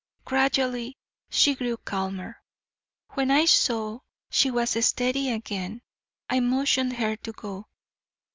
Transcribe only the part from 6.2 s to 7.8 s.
I motioned her to go.